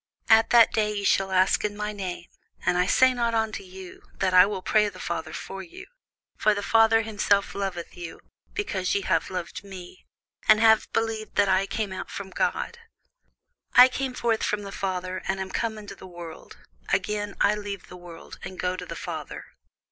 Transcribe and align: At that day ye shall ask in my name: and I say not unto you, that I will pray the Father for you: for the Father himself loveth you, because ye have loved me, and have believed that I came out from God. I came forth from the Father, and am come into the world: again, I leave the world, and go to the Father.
At 0.29 0.49
that 0.49 0.73
day 0.73 0.91
ye 0.95 1.03
shall 1.03 1.29
ask 1.31 1.63
in 1.63 1.77
my 1.77 1.93
name: 1.93 2.25
and 2.65 2.75
I 2.75 2.87
say 2.87 3.13
not 3.13 3.35
unto 3.35 3.61
you, 3.61 4.01
that 4.15 4.33
I 4.33 4.47
will 4.47 4.63
pray 4.63 4.89
the 4.89 4.99
Father 4.99 5.31
for 5.31 5.61
you: 5.61 5.85
for 6.35 6.55
the 6.55 6.63
Father 6.63 7.03
himself 7.03 7.53
loveth 7.53 7.95
you, 7.95 8.19
because 8.55 8.95
ye 8.95 9.01
have 9.01 9.29
loved 9.29 9.63
me, 9.63 10.07
and 10.47 10.59
have 10.59 10.91
believed 10.91 11.35
that 11.35 11.49
I 11.49 11.67
came 11.67 11.93
out 11.93 12.09
from 12.09 12.31
God. 12.31 12.79
I 13.75 13.87
came 13.89 14.15
forth 14.15 14.41
from 14.41 14.63
the 14.63 14.71
Father, 14.71 15.21
and 15.27 15.39
am 15.39 15.51
come 15.51 15.77
into 15.77 15.93
the 15.93 16.07
world: 16.07 16.57
again, 16.91 17.35
I 17.39 17.53
leave 17.53 17.87
the 17.87 17.95
world, 17.95 18.39
and 18.41 18.59
go 18.59 18.75
to 18.75 18.87
the 18.87 18.95
Father. 18.95 19.45